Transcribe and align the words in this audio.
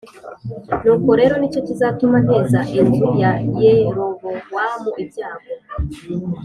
Nuko 0.83 1.11
rero 1.19 1.33
ni 1.37 1.51
cyo 1.53 1.61
kizatuma 1.67 2.17
nteza 2.25 2.59
inzu 2.79 3.05
ya 3.21 3.31
Yerobowamu 3.61 4.89
ibyago 5.03 5.51